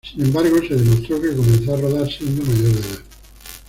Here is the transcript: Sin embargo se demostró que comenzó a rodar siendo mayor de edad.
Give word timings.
Sin 0.03 0.25
embargo 0.25 0.57
se 0.67 0.73
demostró 0.73 1.21
que 1.21 1.35
comenzó 1.35 1.75
a 1.75 1.77
rodar 1.77 2.11
siendo 2.11 2.41
mayor 2.41 2.71
de 2.71 2.79
edad. 2.79 2.99